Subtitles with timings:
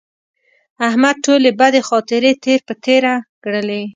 [0.87, 3.13] احمد ټولې بدې خاطرې تېر په تېره
[3.43, 3.81] کړلې.